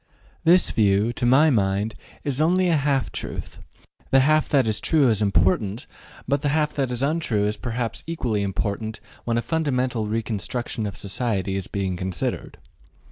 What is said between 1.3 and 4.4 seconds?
mind, is only a half truth; the